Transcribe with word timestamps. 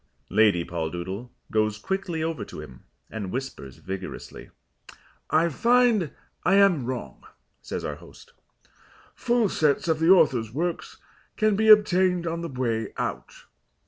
Lady 0.31 0.65
Poldoodle 0.65 1.29
goes 1.51 1.77
quickly 1.77 2.23
over 2.23 2.43
to 2.43 2.59
him 2.59 2.85
and 3.11 3.29
whispers 3.31 3.77
vigorously. 3.77 4.49
"I 5.29 5.47
find 5.49 6.09
I 6.43 6.55
am 6.55 6.87
wrong," 6.87 7.23
says 7.61 7.85
our 7.85 7.97
host. 7.97 8.33
"Full 9.13 9.47
sets 9.47 9.87
of 9.87 9.99
the 9.99 10.09
author's 10.09 10.51
works 10.51 10.97
can 11.37 11.55
be 11.55 11.67
obtained 11.67 12.25
on 12.25 12.41
the 12.41 12.49
way 12.49 12.93
out. 12.97 13.43